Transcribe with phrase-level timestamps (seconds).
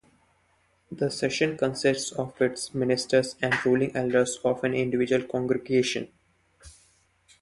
[0.91, 6.07] The Session consists of its ministers and ruling elders of an individual congregation.